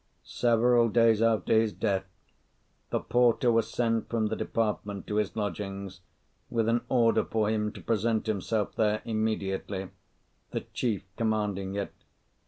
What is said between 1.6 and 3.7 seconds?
death, the porter was